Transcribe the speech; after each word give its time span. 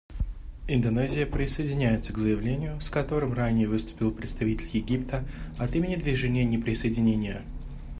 Индонезия 0.67 1.27
присоединяется 1.27 2.11
к 2.11 2.17
заявлению, 2.17 2.81
с 2.81 2.89
которым 2.89 3.33
ранее 3.33 3.67
выступил 3.67 4.09
представитель 4.11 4.67
Египта 4.73 5.23
от 5.59 5.75
имени 5.75 5.95
Движения 5.95 6.43
неприсоединения. 6.43 7.43